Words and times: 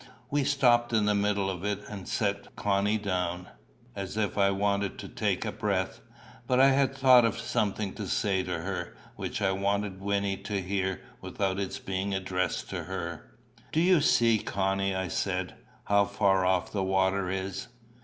We 0.31 0.43
stopped 0.43 0.93
in 0.93 1.05
the 1.05 1.13
middle 1.13 1.47
of 1.47 1.63
it, 1.63 1.83
and 1.87 2.07
set 2.07 2.55
Connie 2.55 2.97
down, 2.97 3.49
as 3.95 4.17
if 4.17 4.35
I 4.35 4.49
wanted 4.49 4.97
to 4.97 5.07
take 5.07 5.59
breath. 5.59 6.01
But 6.47 6.59
I 6.59 6.69
had 6.71 6.95
thought 6.95 7.23
of 7.23 7.37
something 7.37 7.93
to 7.93 8.07
say 8.07 8.41
to 8.41 8.61
her, 8.61 8.95
which 9.15 9.43
I 9.43 9.51
wanted 9.51 10.01
Wynnie 10.01 10.37
to 10.45 10.59
hear 10.59 11.01
without 11.21 11.59
its 11.59 11.77
being 11.77 12.15
addressed 12.15 12.67
to 12.71 12.85
her. 12.85 13.31
"Do 13.71 13.79
you 13.79 14.01
see, 14.01 14.39
Connie," 14.39 14.95
I 14.95 15.07
said, 15.07 15.53
"how 15.83 16.05
far 16.05 16.47
off 16.47 16.71
the 16.71 16.81
water 16.81 17.29
is?" 17.29 17.67